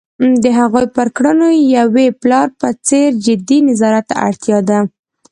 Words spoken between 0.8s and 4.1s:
پر کړنو یوې پلار په څېر جدي نظارت